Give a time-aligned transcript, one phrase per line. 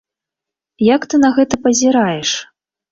[0.95, 2.29] Як ты на гэта пазіраеш?